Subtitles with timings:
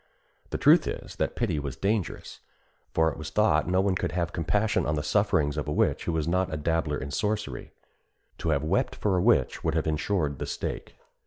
[0.49, 2.39] The truth is that pity was dangerous,
[2.91, 6.05] for it was thought no one could have compassion on the sufferings of a witch
[6.05, 7.71] who was not a dabbler in sorcery:
[8.39, 10.95] to have wept for a witch would have insured the stake.